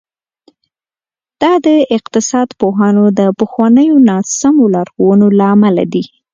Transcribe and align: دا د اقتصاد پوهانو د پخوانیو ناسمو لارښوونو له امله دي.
دا 1.41 1.53
د 1.65 1.67
اقتصاد 1.97 2.49
پوهانو 2.59 3.05
د 3.19 3.21
پخوانیو 3.39 3.95
ناسمو 4.09 4.63
لارښوونو 4.75 5.27
له 5.37 5.45
امله 5.55 5.83
دي. 5.93 6.03